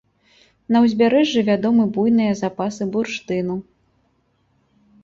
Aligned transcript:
На 0.75 0.81
ўзбярэжжы 0.85 1.43
вядомы 1.49 1.83
буйныя 1.99 2.33
запасы 2.41 2.83
бурштыну. 2.97 3.61